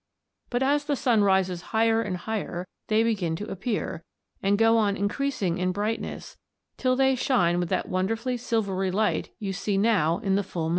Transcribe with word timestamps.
But 0.49 0.63
as 0.63 0.85
the 0.85 0.95
sun 0.95 1.23
rises 1.23 1.61
higher 1.77 2.01
and 2.01 2.17
higher 2.17 2.67
they 2.87 3.03
begin 3.03 3.35
to 3.35 3.45
appear, 3.51 4.03
and 4.41 4.57
go 4.57 4.75
on 4.79 4.97
increasing 4.97 5.59
in 5.59 5.71
brightness 5.71 6.37
till 6.75 6.95
they 6.95 7.13
shine 7.13 7.59
with 7.59 7.69
that 7.69 7.87
wonderfully 7.87 8.37
silvery 8.37 8.89
light 8.89 9.29
you 9.37 9.53
see 9.53 9.77
now 9.77 10.17
in 10.17 10.33
the 10.33 10.41
full 10.41 10.69
moon." 10.69 10.69